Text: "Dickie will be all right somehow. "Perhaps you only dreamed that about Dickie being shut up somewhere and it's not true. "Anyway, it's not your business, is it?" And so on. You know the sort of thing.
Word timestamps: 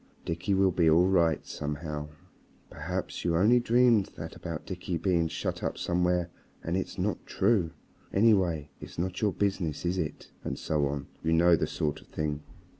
"Dickie 0.25 0.55
will 0.55 0.71
be 0.71 0.89
all 0.89 1.05
right 1.07 1.45
somehow. 1.45 2.07
"Perhaps 2.71 3.23
you 3.23 3.35
only 3.37 3.59
dreamed 3.59 4.07
that 4.17 4.35
about 4.35 4.65
Dickie 4.65 4.97
being 4.97 5.27
shut 5.27 5.61
up 5.61 5.77
somewhere 5.77 6.31
and 6.63 6.75
it's 6.75 6.97
not 6.97 7.23
true. 7.27 7.69
"Anyway, 8.11 8.71
it's 8.79 8.97
not 8.97 9.21
your 9.21 9.31
business, 9.31 9.85
is 9.85 9.99
it?" 9.99 10.31
And 10.43 10.57
so 10.57 10.87
on. 10.87 11.05
You 11.23 11.33
know 11.33 11.55
the 11.55 11.67
sort 11.67 12.01
of 12.01 12.07
thing. 12.07 12.41